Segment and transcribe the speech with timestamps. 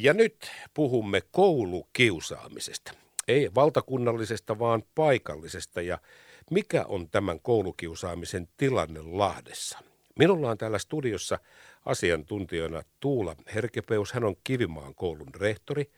[0.00, 2.92] Ja nyt puhumme koulukiusaamisesta.
[3.28, 5.82] Ei valtakunnallisesta, vaan paikallisesta.
[5.82, 5.98] Ja
[6.50, 9.78] mikä on tämän koulukiusaamisen tilanne Lahdessa?
[10.18, 11.38] Minulla on täällä studiossa
[11.84, 14.12] asiantuntijana Tuula Herkepeus.
[14.12, 15.90] Hän on Kivimaan koulun rehtori.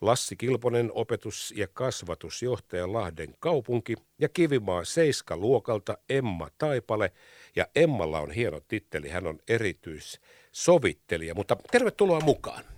[0.00, 7.12] Lassi Kilponen, opetus- ja kasvatusjohtaja Lahden kaupunki ja Kivimaa Seiska luokalta Emma Taipale.
[7.56, 12.75] Ja Emmalla on hieno titteli, hän on erityissovittelija, mutta tervetuloa mukaan.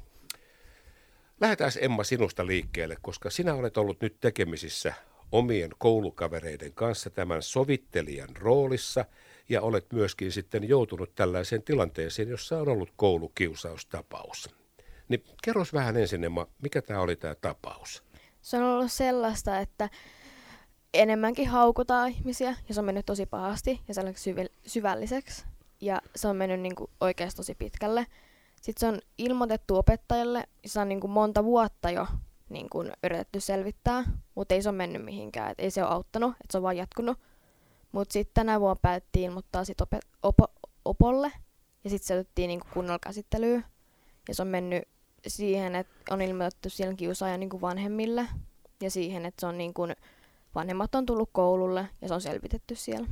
[1.41, 4.95] Lähdetään Emma sinusta liikkeelle, koska sinä olet ollut nyt tekemisissä
[5.33, 9.05] omien koulukavereiden kanssa tämän sovittelijan roolissa
[9.49, 14.51] ja olet myöskin sitten joutunut tällaiseen tilanteeseen, jossa on ollut koulukiusaustapaus.
[15.09, 18.03] Niin kerros vähän ensin Emma, mikä tämä oli tämä tapaus?
[18.43, 19.91] Se on ollut sellaista, että
[20.95, 24.35] enemmänkin haukutaan ihmisiä ja se on mennyt tosi pahasti ja sellaiseksi
[24.67, 25.45] syvälliseksi
[25.81, 28.07] ja se on mennyt niin oikeasti tosi pitkälle.
[28.63, 32.07] Sitten se on ilmoitettu opettajalle, ja se on niin kuin monta vuotta jo
[32.49, 36.31] niin kuin yritetty selvittää, mutta ei se ole mennyt mihinkään, et ei se ole auttanut,
[36.31, 37.19] että se on vaan jatkunut.
[37.93, 41.33] Mutta sitten tänä vuonna päätettiin ilmoittaa sit opet- opo- opolle,
[41.85, 43.65] ja sitten se otettiin niin kunnolla käsittelyyn.
[44.29, 44.89] Ja se on mennyt
[45.27, 48.27] siihen, että on ilmoitettu siellä kiusaajan niin kuin vanhemmille,
[48.83, 49.97] ja siihen, että se on niin kuin,
[50.55, 53.09] vanhemmat on tullut koululle, ja se on selvitetty siellä.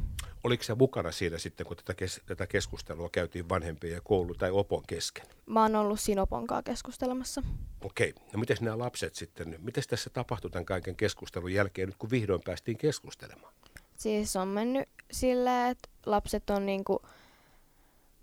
[0.47, 4.51] Oliko se mukana siinä sitten, kun tätä, kes- tätä keskustelua käytiin vanhempien ja koulu tai
[4.51, 5.27] opon kesken?
[5.47, 7.43] Mä oon ollut siinä opon kanssa keskustelemassa.
[7.85, 12.11] Okei, no miten nämä lapset sitten, miten tässä tapahtui tämän kaiken keskustelun jälkeen, nyt kun
[12.11, 13.53] vihdoin päästiin keskustelemaan?
[13.97, 17.03] Siis on mennyt silleen, että lapset on niinku,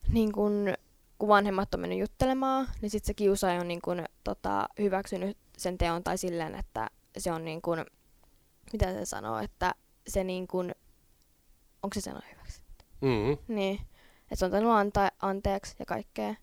[0.08, 0.50] niinku,
[1.18, 3.92] kun vanhemmat on mennyt juttelemaan, niin sitten se kiusaaja on niinku,
[4.24, 7.72] tota, hyväksynyt sen teon tai silleen, että se on niinku,
[8.74, 9.76] mitä se sanoo, että
[10.08, 10.64] se niinku,
[11.84, 12.62] onko se sana hyväksi?
[13.02, 13.56] Mm-hmm.
[13.56, 13.80] Niin,
[14.22, 16.36] että se on tainnut antaa anteeksi ja kaikkea.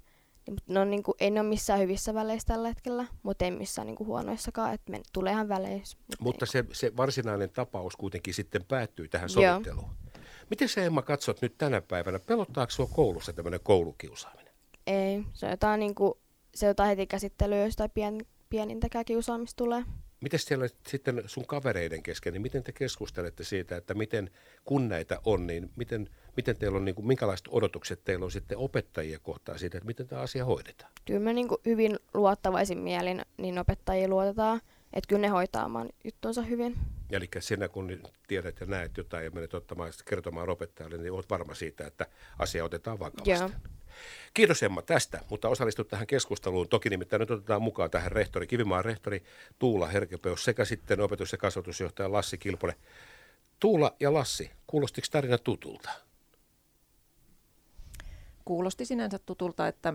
[0.47, 3.87] Niin, ne on, niinku, ei ne ole missään hyvissä väleissä tällä hetkellä, mutta ei missään
[3.87, 5.99] niinku, huonoissakaan, että me, tulee ihan väleissä.
[5.99, 9.91] Mutta, mutta se, se varsinainen tapaus kuitenkin sitten päättyy tähän sovitteluun.
[9.91, 10.23] Joo.
[10.50, 12.19] Miten se Emma katsot nyt tänä päivänä?
[12.19, 14.55] Pelottaako sinua koulussa tämmöinen koulukiusaaminen?
[14.87, 16.21] Ei, se on jotain, niinku,
[16.55, 18.19] se on jotain heti käsittelyä, jos pien,
[18.49, 19.84] pienintäkään kiusaamista tulee.
[20.20, 24.31] Miten siellä sitten sun kavereiden kesken, niin miten te keskustelette siitä, että miten
[24.64, 28.58] kun näitä on, niin miten, miten teillä on, niin kuin, minkälaiset odotukset teillä on sitten
[28.58, 30.92] opettajia kohtaan siitä, että miten tämä asia hoidetaan?
[31.04, 34.60] Kyllä me niin kuin hyvin luottavaisin mielin niin opettajia luotetaan,
[34.92, 36.76] että kyllä ne hoitaa oman juttunsa hyvin.
[37.10, 37.98] Eli sinä kun
[38.28, 42.06] tiedät ja näet jotain ja menet ottamaan kertomaan opettajalle, niin olet varma siitä, että
[42.38, 43.31] asia otetaan vakavasti.
[43.31, 43.50] Joo.
[44.34, 46.69] Kiitos Emma tästä, mutta osallistut tähän keskusteluun.
[46.69, 49.22] Toki nimittäin nyt otetaan mukaan tähän rehtori, Kivimaan rehtori
[49.59, 52.77] Tuula Herkepeus sekä sitten opetus- ja kasvatusjohtaja Lassi Kilponen.
[53.61, 55.91] Tuula ja Lassi, kuulostiko tarina tutulta?
[58.44, 59.94] Kuulosti sinänsä tutulta, että,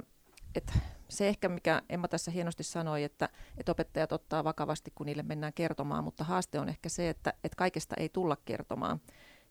[0.55, 0.73] että
[1.09, 5.53] se ehkä, mikä Emma tässä hienosti sanoi, että, että opettajat ottaa vakavasti, kun niille mennään
[5.53, 9.01] kertomaan, mutta haaste on ehkä se, että, että kaikesta ei tulla kertomaan.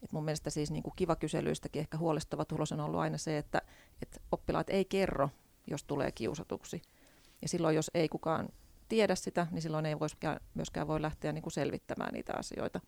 [0.05, 3.39] Et mun mielestä siis niin kuin kiva kyselyistäkin ehkä huolestuva tulos on ollut aina se,
[3.39, 3.63] että,
[4.03, 5.31] että oppilaat ei kerro,
[5.67, 6.83] jos tulee kiusatuksi.
[7.43, 8.49] Ja silloin, jos ei kukaan
[8.89, 12.81] tiedä sitä, niin silloin ei myöskään, myöskään voi lähteä niin kuin selvittämään niitä asioita.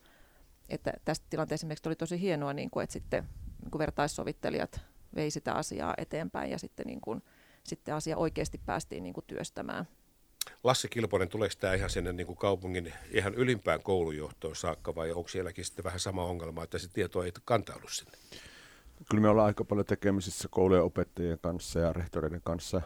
[0.69, 3.29] Että tästä tilanteesta esimerkiksi oli tosi hienoa, niin kuin, että sitten
[3.63, 4.81] niin kuin vertaissovittelijat
[5.15, 7.23] vei sitä asiaa eteenpäin ja sitten, niin kuin,
[7.65, 9.89] sitten asia oikeasti päästiin niin kuin työstämään.
[10.65, 15.29] Lassi Kilponen, tuleeko tämä ihan sinne niin kuin kaupungin ihan ylimpään koulujohtoon saakka vai onko
[15.29, 18.19] sielläkin sitten vähän sama ongelma, että se tieto ei kantaudu sinne?
[19.11, 22.83] Kyllä me ollaan aika paljon tekemisissä koulujen opettajien kanssa ja rehtoreiden kanssa.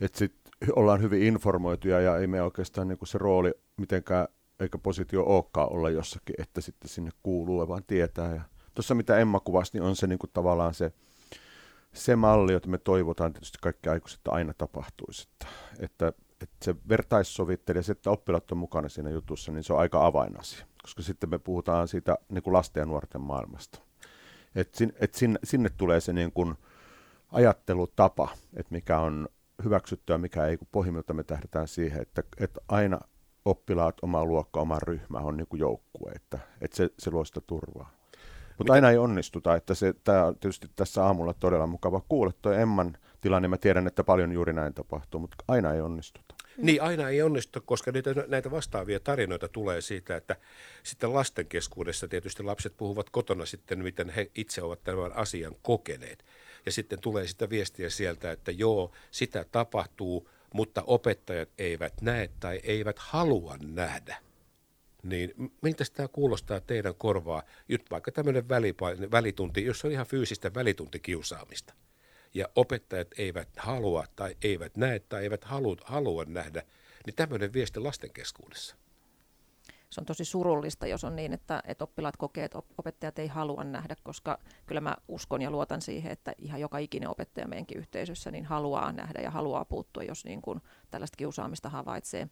[0.00, 0.34] Että sit
[0.76, 4.28] ollaan hyvin informoituja ja ei me oikeastaan niin kuin se rooli mitenkään,
[4.60, 8.34] eikä positio olekaan olla jossakin, että sitten sinne kuuluu vaan tietää.
[8.34, 8.42] Ja
[8.74, 10.92] tuossa mitä Emma kuvasi, niin on se niin kuin tavallaan se,
[11.92, 15.22] se malli, jota me toivotaan tietysti kaikki aikuiset, että aina tapahtuisi.
[15.22, 15.46] Että,
[15.80, 16.12] että
[16.44, 20.66] että se vertaissovittelija, se, että oppilaat on mukana siinä jutussa, niin se on aika avainasia,
[20.82, 23.78] koska sitten me puhutaan siitä niin kuin lasten ja nuorten maailmasta.
[24.54, 26.54] Et sin, et sinne, sinne tulee se niin kuin
[27.32, 29.28] ajattelutapa, että mikä on
[29.64, 33.00] hyväksyttyä, mikä ei, kun pohjimmiltaan me tähdetään siihen, että, että aina
[33.44, 37.40] oppilaat, oma luokka, oma ryhmä on niin kuin joukkue, että, että se, se luo sitä
[37.40, 37.90] turvaa.
[38.58, 42.32] Mutta aina ei onnistuta, että se, tää on tietysti tässä aamulla todella mukava kuulla.
[42.42, 45.80] Tuo Emman tilanne, mä tiedän, että paljon juuri näin tapahtuu, mutta aina ei
[46.56, 50.36] Niin, aina ei onnistu, koska niitä, näitä vastaavia tarinoita tulee siitä, että
[50.82, 56.24] sitten lasten keskuudessa tietysti lapset puhuvat kotona sitten, miten he itse ovat tämän asian kokeneet.
[56.66, 62.60] Ja sitten tulee sitä viestiä sieltä, että joo, sitä tapahtuu, mutta opettajat eivät näe tai
[62.62, 64.16] eivät halua nähdä.
[65.02, 68.48] Niin miltä tämä kuulostaa teidän korvaa, nyt vaikka tämmöinen
[69.10, 71.74] välitunti, jos on ihan fyysistä välituntikiusaamista
[72.34, 76.62] ja opettajat eivät halua tai eivät näe tai eivät halua, halua nähdä,
[77.06, 78.76] Niin tämmöinen viesti lasten keskuudessa.
[79.90, 83.64] Se on tosi surullista, jos on niin, että, että oppilaat kokee, että opettajat ei halua
[83.64, 88.30] nähdä, koska kyllä mä uskon ja luotan siihen, että ihan joka ikinen opettaja meidänkin yhteisössä
[88.30, 90.60] niin haluaa nähdä ja haluaa puuttua, jos niin kuin
[90.90, 92.28] tällaista kiusaamista havaitsee.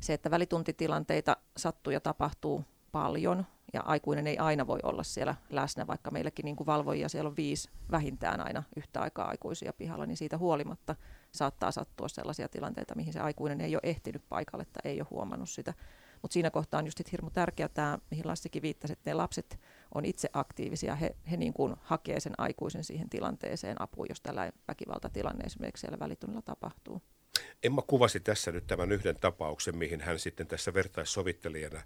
[0.00, 2.64] Se, että välituntitilanteita sattuu ja tapahtuu
[2.94, 7.28] paljon, ja aikuinen ei aina voi olla siellä läsnä, vaikka meilläkin niin kuin valvojia siellä
[7.28, 10.96] on viisi vähintään aina yhtä aikaa aikuisia pihalla, niin siitä huolimatta
[11.32, 15.48] saattaa sattua sellaisia tilanteita, mihin se aikuinen ei ole ehtinyt paikalle tai ei ole huomannut
[15.48, 15.74] sitä.
[16.22, 19.60] Mutta siinä kohtaa on just hirmu tärkeää tämä, mihin Lassikin viittasi, että ne lapset
[19.94, 24.52] on itse aktiivisia, he, he niin kuin hakee sen aikuisen siihen tilanteeseen apuun, jos tällä
[24.68, 27.02] väkivaltatilanne esimerkiksi siellä välitunnilla tapahtuu.
[27.62, 31.82] Emma kuvasi tässä nyt tämän yhden tapauksen, mihin hän sitten tässä vertaissovittelijana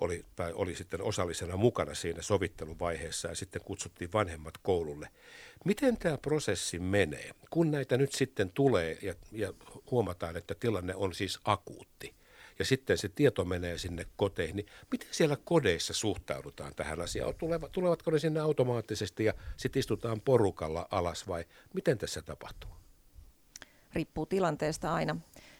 [0.00, 5.08] oli, oli sitten osallisena mukana siinä sovitteluvaiheessa ja sitten kutsuttiin vanhemmat koululle.
[5.64, 9.52] Miten tämä prosessi menee, kun näitä nyt sitten tulee ja, ja
[9.90, 12.14] huomataan, että tilanne on siis akuutti
[12.58, 17.34] ja sitten se tieto menee sinne koteihin, niin miten siellä kodeissa suhtaudutaan tähän asiaan?
[17.72, 21.44] Tulevatko ne sinne automaattisesti ja sitten istutaan porukalla alas vai
[21.74, 22.75] miten tässä tapahtuu?
[23.96, 25.16] Riippuu tilanteesta aina.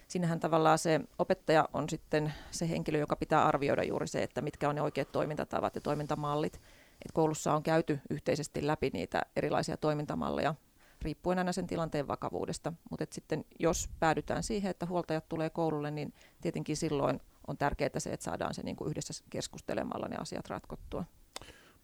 [0.09, 4.69] Siinähän tavallaan se opettaja on sitten se henkilö, joka pitää arvioida juuri se, että mitkä
[4.69, 6.61] on ne oikeat toimintatavat ja toimintamallit.
[7.05, 10.55] Et koulussa on käyty yhteisesti läpi niitä erilaisia toimintamalleja
[11.03, 12.73] riippuen aina sen tilanteen vakavuudesta.
[12.91, 18.11] Mutta sitten jos päädytään siihen, että huoltajat tulee koululle, niin tietenkin silloin on tärkeää se,
[18.11, 21.05] että saadaan se niin kuin yhdessä keskustelemalla ne asiat ratkottua.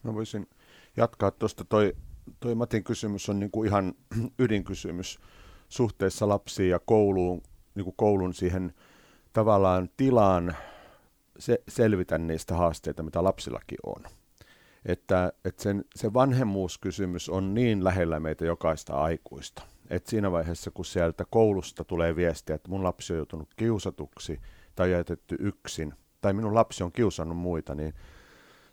[0.03, 0.47] Mä voisin
[0.97, 1.65] jatkaa tuosta.
[1.65, 1.97] Toi,
[2.41, 3.95] toi Matin kysymys on niin kuin ihan
[4.45, 5.19] ydinkysymys
[5.73, 7.43] suhteessa lapsiin ja kouluun,
[7.75, 8.75] niin kuin koulun siihen
[9.33, 10.57] tavallaan tilaan
[11.39, 14.03] se, selvitä niistä haasteita, mitä lapsillakin on.
[14.87, 19.63] Että, että sen, se vanhemmuuskysymys on niin lähellä meitä jokaista aikuista.
[19.91, 24.41] Että siinä vaiheessa, kun sieltä koulusta tulee viestiä, että mun lapsi on joutunut kiusatuksi
[24.75, 27.95] tai jätetty yksin, tai minun lapsi on kiusannut muita, niin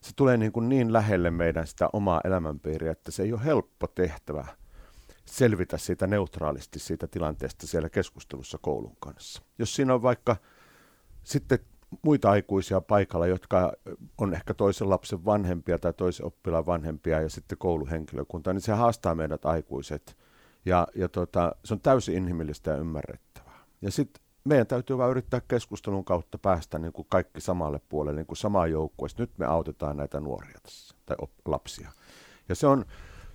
[0.01, 3.87] se tulee niin, kuin niin lähelle meidän sitä omaa elämänpiiriä, että se ei ole helppo
[3.87, 4.45] tehtävä
[5.29, 9.41] selvitä siitä neutraalisti siitä tilanteesta siellä keskustelussa koulun kanssa.
[9.59, 10.35] Jos siinä on vaikka
[11.23, 11.59] sitten
[12.01, 13.73] muita aikuisia paikalla, jotka
[14.17, 19.15] on ehkä toisen lapsen vanhempia tai toisen oppilaan vanhempia ja sitten kouluhenkilökunta, niin se haastaa
[19.15, 20.17] meidät aikuiset.
[20.65, 23.59] Ja, ja tota, se on täysin inhimillistä ja ymmärrettävää.
[23.81, 28.27] Ja sitten meidän täytyy vain yrittää keskustelun kautta päästä niin kuin kaikki samalle puolelle, niin
[28.27, 29.21] kuin samaan joukkueeseen.
[29.21, 31.91] Nyt me autetaan näitä nuoria tässä, tai op- lapsia.
[32.49, 32.85] Ja se on,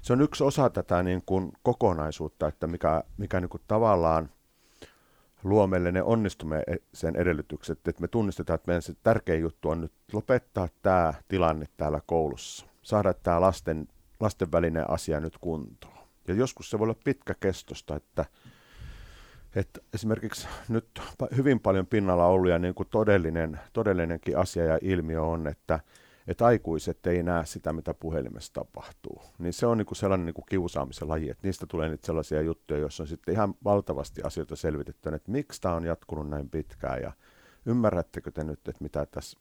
[0.04, 4.30] se on yksi osa tätä niin kuin kokonaisuutta, että mikä, mikä niin kuin tavallaan
[5.44, 9.92] luo meille ne onnistumisen edellytykset, että me tunnistetaan, että meidän se tärkein juttu on nyt
[10.12, 13.88] lopettaa tämä tilanne täällä koulussa, saada tämä lasten,
[14.20, 15.98] lasten välinen asia nyt kuntoon.
[16.28, 18.24] Ja joskus se voi olla pitkäkestosta, että,
[19.56, 21.02] että esimerkiksi nyt
[21.36, 25.80] hyvin paljon pinnalla ollut ja niin kuin todellinen, todellinenkin asia ja ilmiö on, että–
[26.26, 29.22] että aikuiset ei näe sitä, mitä puhelimessa tapahtuu.
[29.38, 33.02] Niin se on niinku sellainen niinku kiusaamisen laji, että niistä tulee nyt sellaisia juttuja, joissa
[33.02, 37.12] on sitten ihan valtavasti asioita selvitetty, että miksi tämä on jatkunut näin pitkään ja
[37.66, 39.38] ymmärrättekö te nyt, että mitä tässä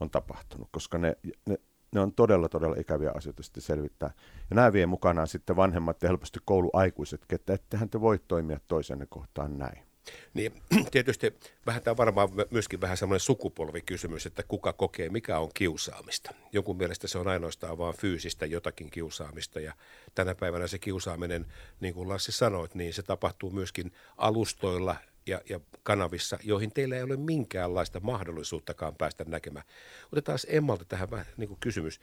[0.00, 1.56] on tapahtunut, koska ne, ne,
[1.94, 4.10] ne on todella, todella ikäviä asioita sitten selvittää.
[4.50, 9.06] Ja nämä vie mukanaan sitten vanhemmat ja helposti kouluaikuiset, että ettehän te voi toimia toisenne
[9.06, 9.91] kohtaan näin.
[10.34, 10.52] Niin
[10.92, 11.34] tietysti
[11.66, 16.30] vähän tämä varmaan myöskin vähän semmoinen sukupolvikysymys, että kuka kokee, mikä on kiusaamista.
[16.52, 19.74] Jonkun mielestä se on ainoastaan vain fyysistä jotakin kiusaamista ja
[20.14, 21.46] tänä päivänä se kiusaaminen,
[21.80, 27.02] niin kuin Lassi sanoit, niin se tapahtuu myöskin alustoilla ja, ja kanavissa, joihin teillä ei
[27.02, 29.64] ole minkäänlaista mahdollisuuttakaan päästä näkemään.
[30.12, 32.00] Otetaan Emmalta tähän vähän niin kuin kysymys.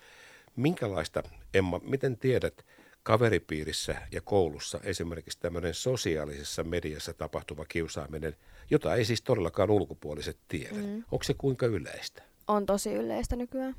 [0.55, 2.65] Minkälaista, Emma, miten tiedät,
[3.03, 8.35] kaveripiirissä ja koulussa esimerkiksi tämmöinen sosiaalisessa mediassa tapahtuva kiusaaminen,
[8.69, 10.75] jota ei siis todellakaan ulkopuoliset tiedä.
[10.75, 11.03] Mm.
[11.11, 12.23] Onko se kuinka yleistä?
[12.47, 13.75] On tosi yleistä nykyään.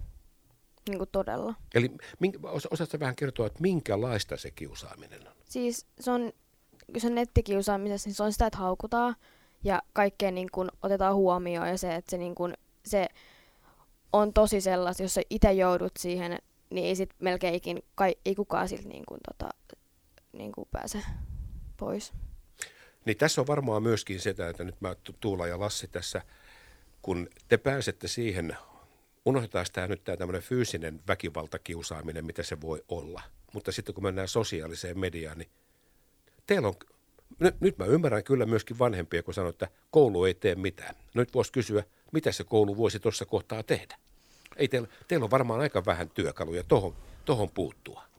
[0.89, 1.55] Niin kuin todella.
[1.75, 1.91] Eli
[2.71, 5.35] osaatko vähän kertoa, että minkälaista se kiusaaminen on?
[5.49, 6.33] Siis se on,
[6.93, 9.17] kun se on nettikiusaamisessa, niin se on sitä, että haukutaan
[9.65, 12.55] ja kaikkea niin kuin otetaan huomioon ja se, että se, niin kuin,
[12.87, 13.07] se
[14.13, 16.39] on tosi sellaista, jos sä itse joudut siihen
[16.71, 19.49] niin ei sit melkein ikin, kai, ei kukaan siltä niin kuin, tota,
[20.33, 21.03] niin kuin pääse
[21.77, 22.13] pois.
[23.05, 26.23] Niin tässä on varmaan myöskin sitä, että nyt mä Tuula ja Lassi tässä,
[27.03, 28.57] kun te pääsette siihen,
[29.27, 33.23] unohdetaan tämä nyt tämä tämmöinen fyysinen väkivaltakiusaaminen, mitä se voi olla.
[33.55, 35.51] Mutta sitten kun mennään sosiaaliseen mediaan, niin
[36.47, 36.75] teillä on,
[37.39, 40.95] nyt, nyt mä ymmärrän kyllä myöskin vanhempia, kun sanoo, että koulu ei tee mitään.
[41.15, 43.97] Nyt voisi kysyä, mitä se koulu voisi tuossa kohtaa tehdä?
[44.57, 48.11] Ei teillä, teillä on varmaan aika vähän työkaluja tohon, tohon puuttua.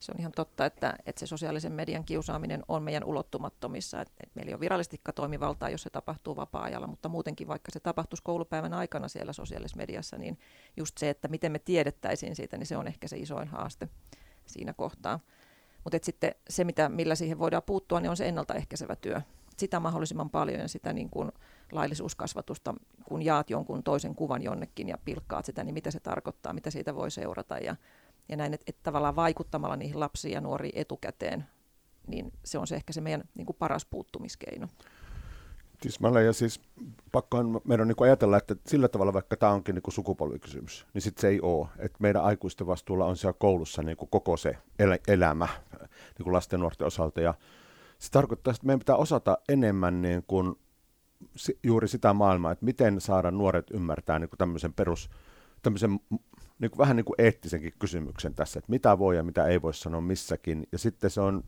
[0.00, 4.00] Se on ihan totta, että, että se sosiaalisen median kiusaaminen on meidän ulottumattomissa.
[4.00, 7.80] Että, että meillä ei ole virallistikka toimivaltaa, jos se tapahtuu vapaa-ajalla, mutta muutenkin vaikka se
[7.80, 10.38] tapahtuisi koulupäivän aikana siellä sosiaalisessa mediassa, niin
[10.76, 13.88] just se, että miten me tiedettäisiin siitä, niin se on ehkä se isoin haaste
[14.46, 15.20] siinä kohtaa.
[15.84, 19.20] Mutta sitten se, mitä, millä siihen voidaan puuttua, niin on se ennaltaehkäisevä työ.
[19.60, 21.32] Sitä mahdollisimman paljon ja sitä niin kuin
[21.72, 22.74] laillisuuskasvatusta,
[23.04, 26.94] kun jaat jonkun toisen kuvan jonnekin ja pilkkaat sitä, niin mitä se tarkoittaa, mitä siitä
[26.94, 27.76] voi seurata ja
[28.30, 31.44] ja näin, että, että tavallaan vaikuttamalla niihin lapsiin ja nuoriin etukäteen,
[32.06, 34.68] niin se on se ehkä se meidän niin kuin paras puuttumiskeino.
[35.80, 36.60] Tismalle ja siis
[37.12, 41.20] pakkohan meidän on niin ajatella, että sillä tavalla vaikka tämä onkin niin sukupolvikysymys, niin sitten
[41.20, 41.68] se ei ole.
[41.78, 45.48] Että meidän aikuisten vastuulla on siellä koulussa niin koko se el- elämä
[46.18, 47.20] niin lasten nuorten osalta.
[47.20, 47.34] Ja
[48.00, 50.54] se tarkoittaa, että meidän pitää osata enemmän niin kuin
[51.62, 55.10] juuri sitä maailmaa, että miten saada nuoret ymmärtää niin kuin tämmöisen perus,
[55.62, 56.00] tämmöisen
[56.58, 59.74] niin kuin, vähän niin kuin eettisenkin kysymyksen tässä, että mitä voi ja mitä ei voi
[59.74, 60.66] sanoa missäkin.
[60.72, 61.44] Ja sitten se on,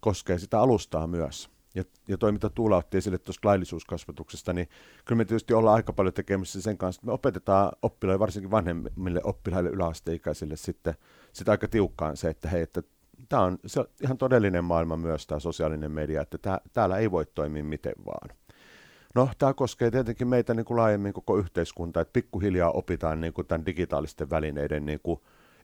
[0.00, 1.50] koskee sitä alustaa myös.
[1.74, 4.68] Ja, ja toi, mitä Tuula otti esille tuosta laillisuuskasvatuksesta, niin
[5.04, 9.20] kyllä me tietysti ollaan aika paljon tekemisissä sen kanssa, että me opetetaan oppilaille, varsinkin vanhemmille
[9.24, 10.94] oppilaille yläasteikäisille sitten
[11.32, 12.82] sitä aika tiukkaan se, että hei, että
[13.28, 17.26] tämä on, se ihan todellinen maailma myös tämä sosiaalinen media, että tää, täällä ei voi
[17.26, 18.36] toimia miten vaan.
[19.14, 23.46] No, tämä koskee tietenkin meitä niin kuin laajemmin koko yhteiskuntaa, että pikkuhiljaa opitaan niin kuin
[23.46, 25.20] tämän digitaalisten välineiden niin kuin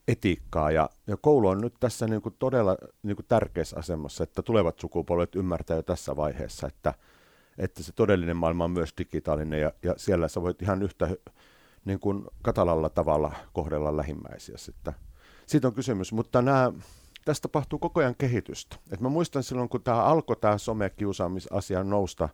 [0.08, 4.42] etiikkaa, ja, ja koulu on nyt tässä niin kuin todella niin kuin tärkeässä asemassa, että
[4.42, 6.94] tulevat sukupolvet ymmärtää jo tässä vaiheessa, että,
[7.58, 11.08] että se todellinen maailma on myös digitaalinen, ja, ja siellä sä voit ihan yhtä
[11.84, 14.56] niin kuin katalalla tavalla kohdella lähimmäisiä.
[14.68, 14.92] Että
[15.46, 16.72] siitä on kysymys, mutta nämä,
[17.26, 18.76] tästä tapahtuu koko ajan kehitystä.
[18.90, 22.28] Et mä muistan silloin, kun tämä alkoi tämä somekiusaamisasia nousta,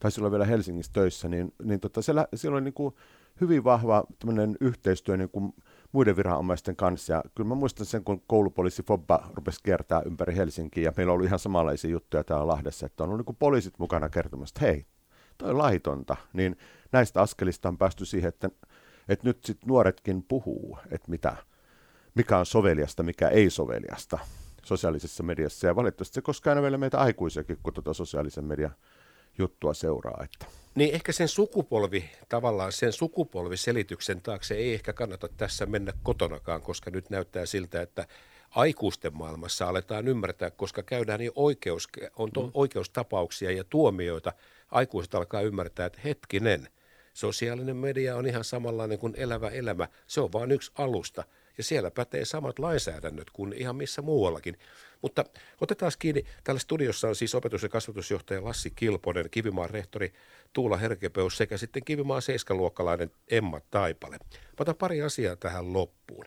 [0.00, 2.94] tai silloin vielä Helsingissä töissä, niin, niin tota, siellä, siellä oli niin kuin
[3.40, 4.04] hyvin vahva
[4.60, 5.54] yhteistyö niin kuin
[5.92, 7.12] muiden viranomaisten kanssa.
[7.12, 11.24] Ja kyllä mä muistan sen, kun koulupoliisi Fobba rupesi kiertää ympäri Helsinkiä, ja meillä oli
[11.24, 14.86] ihan samanlaisia juttuja täällä Lahdessa, että on ollut niin poliisit mukana kertomassa, että hei,
[15.38, 16.16] toi on laitonta.
[16.32, 16.56] Niin
[16.92, 18.50] näistä askelista on päästy siihen, että,
[19.08, 21.36] että nyt sitten nuoretkin puhuu, että mitä,
[22.14, 24.18] mikä on soveliasta, mikä ei soveliasta
[24.64, 25.66] sosiaalisessa mediassa.
[25.66, 28.74] Ja valitettavasti se koskee aina vielä meitä aikuisiakin, kun tuota sosiaalisen median
[29.38, 30.24] juttua seuraa.
[30.24, 30.46] Että.
[30.74, 36.90] Niin ehkä sen sukupolvi, tavallaan sen sukupolviselityksen taakse ei ehkä kannata tässä mennä kotonakaan, koska
[36.90, 38.06] nyt näyttää siltä, että
[38.50, 42.50] aikuisten maailmassa aletaan ymmärtää, koska käydään niin oikeus, on to, mm.
[42.54, 44.32] oikeustapauksia ja tuomioita,
[44.70, 46.68] aikuiset alkaa ymmärtää, että hetkinen,
[47.12, 51.24] sosiaalinen media on ihan samanlainen kuin elävä elämä, se on vain yksi alusta–
[51.58, 54.58] ja siellä pätee samat lainsäädännöt kuin ihan missä muuallakin.
[55.02, 55.24] Mutta
[55.60, 56.24] otetaan kiinni.
[56.44, 60.12] Täällä studiossa on siis opetus- ja kasvatusjohtaja Lassi Kilponen, Kivimaan rehtori
[60.52, 64.16] Tuula Herkepeus sekä sitten Kivimaan seiskaluokkalainen Emma Taipale.
[64.32, 66.24] Mä otan pari asiaa tähän loppuun.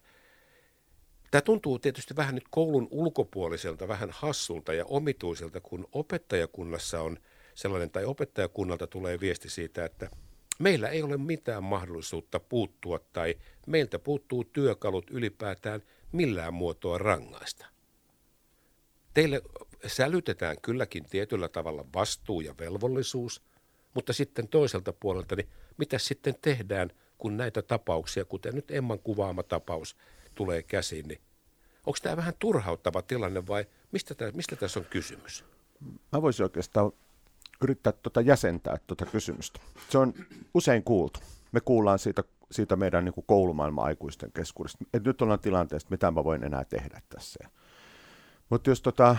[1.32, 7.18] Tämä tuntuu tietysti vähän nyt koulun ulkopuoliselta, vähän hassulta ja omituiselta, kun opettajakunnassa on
[7.56, 10.10] sellainen, tai opettajakunnalta tulee viesti siitä, että
[10.60, 13.36] meillä ei ole mitään mahdollisuutta puuttua tai
[13.68, 15.82] meiltä puuttuu työkalut ylipäätään
[16.12, 17.66] millään muotoa rangaista.
[19.14, 19.42] Teille
[19.88, 23.42] sälytetään kylläkin tietyllä tavalla vastuu ja velvollisuus,
[23.94, 29.44] mutta sitten toiselta puolelta, niin mitä sitten tehdään, kun näitä tapauksia, kuten nyt Emman kuvaama
[29.44, 29.96] tapaus,
[30.36, 31.22] tulee käsiin, niin
[31.86, 35.46] onko tämä vähän turhauttava tilanne vai mistä, tämä, mistä tässä on kysymys?
[36.12, 36.92] Mä voisin oikeastaan
[37.64, 39.60] yrittää tuota jäsentää tuota kysymystä.
[39.90, 40.14] Se on
[40.54, 41.20] usein kuultu.
[41.52, 44.86] Me kuullaan siitä, siitä meidän niin kuin koulumaailman aikuisten keskuudesta.
[44.94, 47.50] Et nyt ollaan tilanteessa, mitä mä voin enää tehdä tässä.
[48.50, 49.16] Mutta jos tota,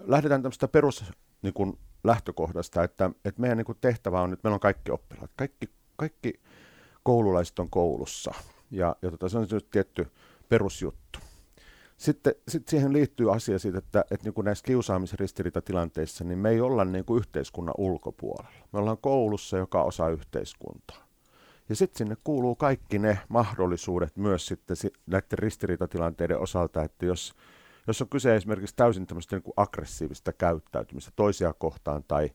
[0.00, 1.04] lähdetään tämmöistä perus
[1.42, 5.30] niin kuin lähtökohdasta, että, että meidän niin kuin tehtävä on nyt, meillä on kaikki oppilaat,
[5.36, 6.40] kaikki, kaikki
[7.02, 8.34] koululaiset on koulussa.
[8.70, 10.06] Ja, ja tota, se on tietty
[10.48, 11.09] perusjuttu.
[12.00, 16.60] Sitten sit siihen liittyy asia siitä, että, että niin kuin näissä kiusaamisristiriitatilanteissa niin me ei
[16.60, 18.66] olla niin kuin yhteiskunnan ulkopuolella.
[18.72, 21.06] Me ollaan koulussa, joka osa yhteiskuntaa.
[21.68, 24.76] Ja sitten sinne kuuluu kaikki ne mahdollisuudet myös sitten
[25.06, 27.34] näiden ristiriitatilanteiden osalta, että jos,
[27.86, 32.30] jos on kyse esimerkiksi täysin tämmöistä niin kuin aggressiivista käyttäytymistä toisia kohtaan tai,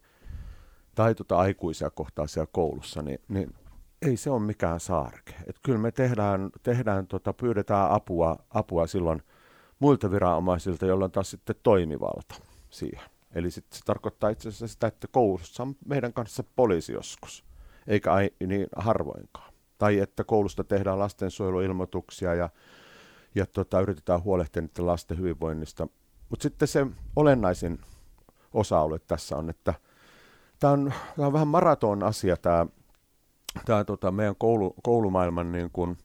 [0.95, 3.53] tai tuota aikuisia kohtaan siellä koulussa, niin, niin
[4.01, 5.33] ei se ole mikään saarke.
[5.47, 9.23] Et kyllä me tehdään, tehdään tota, pyydetään apua, apua silloin–
[9.79, 12.35] muilta viranomaisilta, joilla on taas sitten toimivalta
[12.69, 13.09] siihen.
[13.35, 17.45] Eli sit se tarkoittaa itse asiassa sitä, että koulussa on meidän kanssa poliisi joskus,
[17.87, 19.53] eikä ai, niin harvoinkaan.
[19.77, 22.49] Tai että koulusta tehdään lastensuojeluilmoituksia ja,
[23.35, 25.87] ja tota, yritetään huolehtia niiden lasten hyvinvoinnista.
[26.29, 27.79] Mutta sitten se olennaisin
[28.53, 29.73] osa-alue tässä on, että
[30.59, 32.65] tämä on, on vähän maraton asia tämä
[33.65, 35.97] tää, tota, meidän koulu, koulumaailman niin kun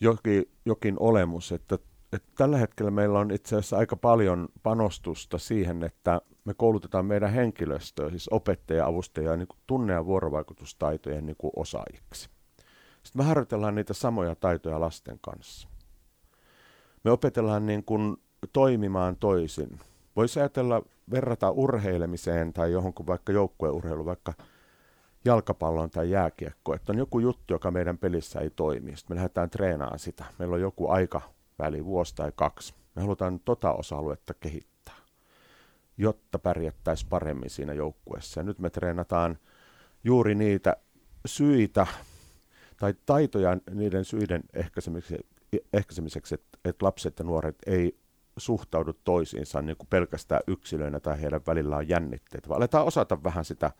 [0.00, 1.78] jokin, jokin olemus, että
[2.12, 7.32] että tällä hetkellä meillä on itse asiassa aika paljon panostusta siihen, että me koulutetaan meidän
[7.32, 12.30] henkilöstöä, siis opettajia, avustajia, niin tunne- ja vuorovaikutustaitojen niin kuin osaajiksi.
[13.02, 15.68] Sitten me harjoitellaan niitä samoja taitoja lasten kanssa.
[17.04, 18.16] Me opetellaan niin kuin
[18.52, 19.80] toimimaan toisin.
[20.16, 24.32] Voisi ajatella, verrata urheilemiseen tai johonkin vaikka joukkueurheilu, vaikka
[25.24, 28.96] jalkapallon tai jääkiekko, että on joku juttu, joka meidän pelissä ei toimi.
[28.96, 30.24] Sitten me lähdetään treenaamaan sitä.
[30.38, 31.20] Meillä on joku aika
[31.58, 32.74] väli, vuosi tai kaksi.
[32.94, 34.96] Me halutaan tota osa-aluetta kehittää,
[35.96, 38.40] jotta pärjättäisiin paremmin siinä joukkueessa.
[38.40, 39.38] Ja nyt me treenataan
[40.04, 40.76] juuri niitä
[41.26, 41.86] syitä
[42.80, 45.26] tai taitoja niiden syiden ehkäisemiseksi,
[45.72, 47.98] ehkäisemiseksi että, että lapset ja nuoret ei
[48.36, 53.44] suhtaudu toisiinsa niin kuin pelkästään yksilöinä tai heidän välillä on jännitteet, vaan aletaan osata vähän
[53.44, 53.70] sitä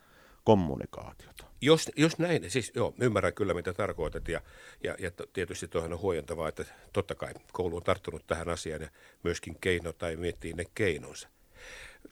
[0.43, 1.45] kommunikaatiota.
[1.61, 4.41] Jos, jos näin, siis joo, ymmärrän kyllä mitä tarkoitat ja,
[4.83, 8.89] ja, ja tietysti tuohon on huojentavaa, että totta kai koulu on tarttunut tähän asiaan ja
[9.23, 11.29] myöskin keino tai miettii ne keinonsa.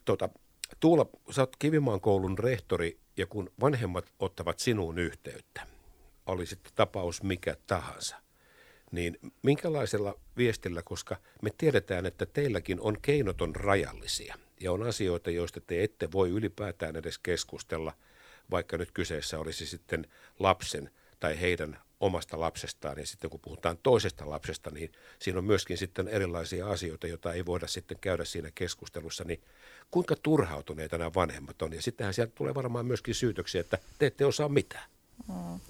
[0.04, 0.28] Tota,
[0.80, 5.66] Tuula, sä oot Kivimaan koulun rehtori ja kun vanhemmat ottavat sinuun yhteyttä,
[6.26, 8.16] oli sitten tapaus mikä tahansa,
[8.90, 15.60] niin minkälaisella viestillä, koska me tiedetään, että teilläkin on keinoton rajallisia ja on asioita, joista
[15.60, 17.92] te ette voi ylipäätään edes keskustella–
[18.50, 20.06] vaikka nyt kyseessä olisi sitten
[20.38, 25.78] lapsen tai heidän omasta lapsestaan, ja sitten kun puhutaan toisesta lapsesta, niin siinä on myöskin
[25.78, 29.42] sitten erilaisia asioita, joita ei voida sitten käydä siinä keskustelussa, niin
[29.90, 34.26] kuinka turhautuneita nämä vanhemmat on, ja sittenhän sieltä tulee varmaan myöskin syytöksiä, että te ette
[34.26, 34.90] osaa mitään.
[35.32, 35.60] Hmm.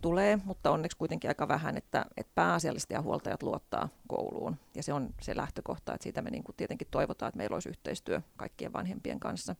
[0.00, 4.92] Tulee, mutta onneksi kuitenkin aika vähän, että, että pääasiallisesti ja huoltajat luottaa kouluun, ja se
[4.92, 8.72] on se lähtökohta, että siitä me niin kuin tietenkin toivotaan, että meillä olisi yhteistyö kaikkien
[8.72, 9.56] vanhempien kanssa.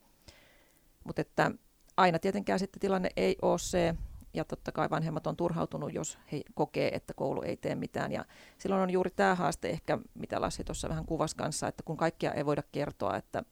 [1.04, 1.50] Mutta että
[1.96, 3.94] aina tietenkään sitten tilanne ei ole se,
[4.34, 8.12] ja totta kai vanhemmat on turhautunut, jos he kokee, että koulu ei tee mitään.
[8.12, 8.24] Ja
[8.58, 12.32] silloin on juuri tämä haaste ehkä, mitä Lassi tuossa vähän kuvasi kanssa, että kun kaikkia
[12.32, 13.42] ei voida kertoa, että,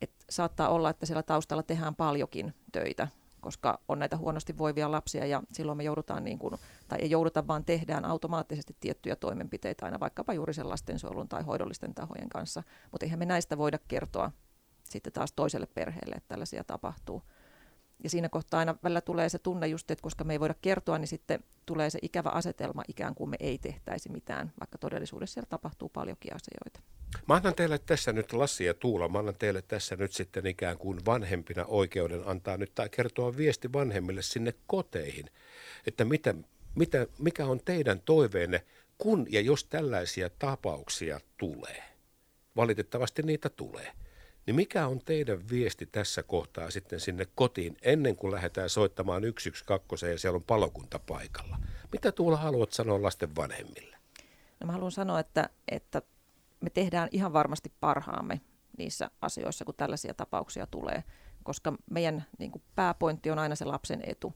[0.00, 3.08] että saattaa olla, että siellä taustalla tehdään paljonkin töitä,
[3.40, 6.54] koska on näitä huonosti voivia lapsia ja silloin me joudutaan, niin kuin,
[6.88, 11.94] tai ei jouduta, vaan tehdään automaattisesti tiettyjä toimenpiteitä aina vaikkapa juuri sen lastensuojelun tai hoidollisten
[11.94, 12.62] tahojen kanssa.
[12.90, 14.32] Mutta eihän me näistä voida kertoa
[14.84, 17.22] sitten taas toiselle perheelle, että tällaisia tapahtuu.
[18.04, 20.98] Ja siinä kohtaa aina välillä tulee se tunne just, että koska me ei voida kertoa,
[20.98, 25.48] niin sitten tulee se ikävä asetelma ikään kuin me ei tehtäisi mitään, vaikka todellisuudessa siellä
[25.50, 26.80] tapahtuu paljonkin asioita.
[27.28, 30.78] Mä annan teille tässä nyt Lassi ja Tuula, mä annan teille tässä nyt sitten ikään
[30.78, 35.30] kuin vanhempina oikeuden antaa nyt tai kertoa viesti vanhemmille sinne koteihin,
[35.86, 36.34] että mitä,
[36.74, 38.64] mitä, mikä on teidän toiveenne,
[38.98, 41.82] kun ja jos tällaisia tapauksia tulee.
[42.56, 43.92] Valitettavasti niitä tulee.
[44.50, 50.06] Niin mikä on teidän viesti tässä kohtaa sitten sinne kotiin ennen kuin lähdetään soittamaan 112
[50.06, 51.58] ja siellä on palokunta paikalla?
[51.92, 53.96] Mitä Tuula haluat sanoa lasten vanhemmille?
[54.60, 56.02] No mä haluan sanoa, että, että
[56.60, 58.40] me tehdään ihan varmasti parhaamme
[58.78, 61.04] niissä asioissa, kun tällaisia tapauksia tulee,
[61.42, 64.34] koska meidän niin kuin pääpointti on aina se lapsen etu.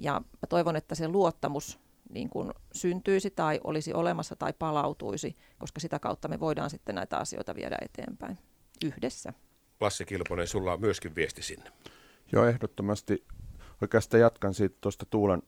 [0.00, 5.80] Ja mä toivon, että se luottamus niin kuin syntyisi tai olisi olemassa tai palautuisi, koska
[5.80, 8.38] sitä kautta me voidaan sitten näitä asioita viedä eteenpäin
[8.84, 9.32] yhdessä.
[9.80, 11.72] Lassi Kilponen, sulla on myöskin viesti sinne.
[12.32, 13.24] Joo, ehdottomasti.
[13.82, 15.42] Oikeastaan jatkan siitä tuosta Tuulen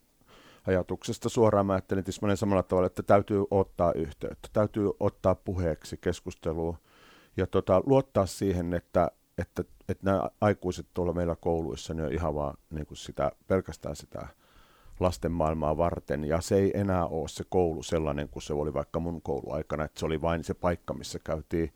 [0.67, 1.67] ajatuksesta suoraan.
[1.67, 6.77] Mä ajattelin tismalleen samalla tavalla, että täytyy ottaa yhteyttä, täytyy ottaa puheeksi keskustelua
[7.37, 12.35] ja tota, luottaa siihen, että, että, että nämä aikuiset tuolla meillä kouluissa niin on ihan
[12.35, 14.29] vaan niin kuin sitä, pelkästään sitä
[15.01, 19.01] lasten maailmaa varten, ja se ei enää ole se koulu sellainen kuin se oli vaikka
[19.01, 21.73] mun kouluaikana, että se oli vain se paikka, missä käytiin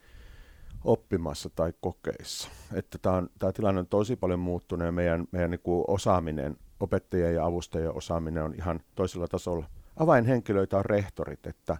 [0.85, 2.49] oppimassa tai kokeissa.
[2.73, 6.57] Että tämä, on, tämä tilanne on tosi paljon muuttunut ja meidän, meidän niin kuin osaaminen,
[6.81, 9.67] opettajien ja avustajien osaaminen on ihan toisella tasolla.
[9.97, 11.77] Avainhenkilöitä on rehtorit, että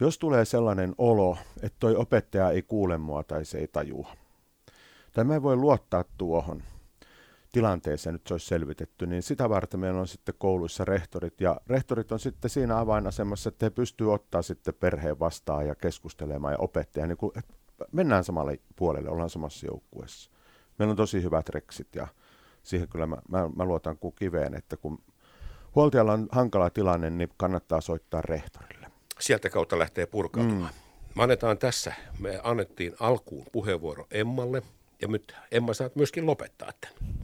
[0.00, 4.12] jos tulee sellainen olo, että toi opettaja ei kuule mua tai se ei tajua,
[5.12, 6.62] tai mä en voi luottaa tuohon
[7.52, 12.12] tilanteeseen, nyt se olisi selvitetty, niin sitä varten meillä on sitten kouluissa rehtorit, ja rehtorit
[12.12, 17.06] on sitten siinä avainasemassa, että he pystyvät ottaa sitten perheen vastaan ja keskustelemaan ja opettaja,
[17.06, 17.54] niin että
[17.92, 20.30] mennään samalle puolelle, ollaan samassa joukkueessa.
[20.78, 22.06] Meillä on tosi hyvät reksit ja
[22.62, 24.98] siihen kyllä mä, mä, mä luotan kuin kiveen, että kun
[25.74, 28.86] huoltajalla on hankala tilanne, niin kannattaa soittaa rehtorille.
[29.20, 30.74] Sieltä kautta lähtee purkautumaan.
[30.74, 30.90] Mm.
[31.14, 34.62] Me annetaan tässä, me annettiin alkuun puheenvuoro Emmalle
[35.02, 37.14] ja nyt Emma saat myöskin lopettaa tämän.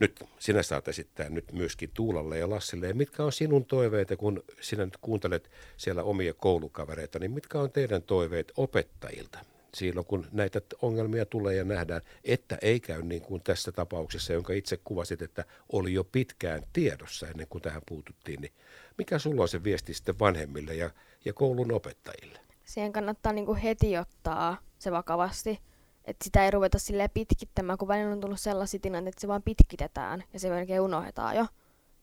[0.00, 2.88] Nyt sinä saat esittää nyt myöskin Tuulalle ja Lassille.
[2.88, 7.72] Ja mitkä on sinun toiveita, kun sinä nyt kuuntelet siellä omia koulukavereita, niin mitkä on
[7.72, 9.38] teidän toiveet opettajilta?
[9.76, 14.52] Silloin, kun näitä ongelmia tulee ja nähdään, että ei käy niin kuin tässä tapauksessa, jonka
[14.52, 18.52] itse kuvasit, että oli jo pitkään tiedossa ennen kuin tähän puututtiin, niin
[18.98, 20.90] mikä sulla on se viesti sitten vanhemmille ja,
[21.24, 22.46] ja koulun opettajille?
[22.66, 25.60] siihen kannattaa niinku heti ottaa se vakavasti.
[26.04, 29.42] Että sitä ei ruveta silleen pitkittämään, kun välillä on tullut sellaisia tilanteita, että se vaan
[29.42, 31.46] pitkitetään ja se melkein unohdetaan jo.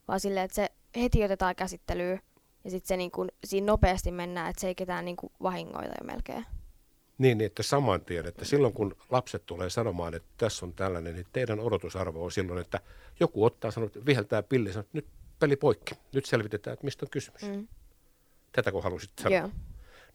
[0.08, 2.22] Vaan silleen, että se heti otetaan käsittelyyn
[2.64, 6.46] ja sitten se niinku, siinä nopeasti mennään, että se ei ketään niinku vahingoita jo melkein.
[7.18, 11.16] Niin, niin, että saman tien, että silloin kun lapset tulee sanomaan, että tässä on tällainen,
[11.16, 12.80] niin teidän odotusarvo on silloin, että
[13.20, 15.08] joku ottaa sanoo, että viheltää pilli ja sanoo, että nyt
[15.40, 15.96] peli poikki.
[16.14, 17.42] Nyt selvitetään, että mistä on kysymys.
[17.42, 17.68] Mm.
[18.52, 19.38] Tätä kun halusit sanoa.
[19.38, 19.50] Joo.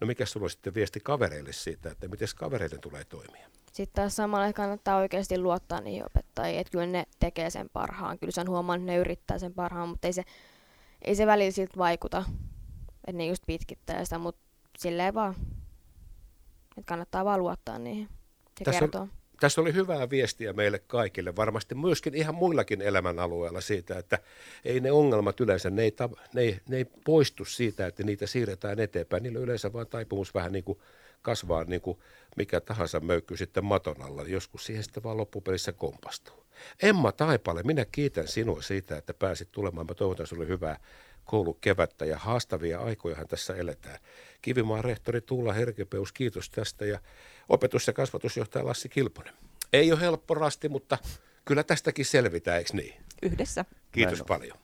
[0.00, 3.48] No mikä sulla on sitten viesti kavereille siitä, että miten kavereiden tulee toimia?
[3.72, 8.18] Sitten taas samalla kannattaa oikeasti luottaa niihin opettajiin, että kyllä ne tekee sen parhaan.
[8.18, 10.24] Kyllä sen huomaan, että ne yrittää sen parhaan, mutta ei se,
[11.02, 12.24] ei se välillä siltä vaikuta,
[13.06, 14.40] että ne just pitkittää sitä, mutta
[14.78, 15.34] silleen vaan,
[16.78, 18.08] että kannattaa vaan luottaa niihin
[18.60, 19.08] ja Tässä on- kertoa.
[19.40, 24.18] Tässä oli hyvää viestiä meille kaikille, varmasti myöskin ihan muillakin elämänalueilla siitä, että
[24.64, 25.92] ei ne ongelmat yleensä, ne ei,
[26.34, 29.22] ne ei, ne ei poistu siitä, että niitä siirretään eteenpäin.
[29.22, 30.78] Niillä on yleensä vaan taipumus vähän niin kuin
[31.22, 31.98] kasvaa niin kuin
[32.36, 34.22] mikä tahansa möykky sitten maton alla.
[34.22, 36.46] Joskus siihen sitten vaan loppupelissä kompastuu.
[36.82, 39.86] Emma Taipale, minä kiitän sinua siitä, että pääsit tulemaan.
[39.86, 40.80] Mä toivotan sinulle hyvää
[41.28, 43.98] koulukevättä ja haastavia aikojahan tässä eletään.
[44.42, 46.98] Kivimaan rehtori Tuula Herkepeus, kiitos tästä ja
[47.48, 49.34] opetus- ja kasvatusjohtaja Lassi Kilponen.
[49.72, 50.98] Ei ole helppo rasti, mutta
[51.44, 52.94] kyllä tästäkin selvitään, eikö niin?
[53.22, 53.64] Yhdessä.
[53.92, 54.58] Kiitos Näin paljon.